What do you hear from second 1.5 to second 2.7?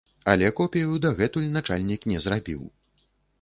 начальнік не зрабіў.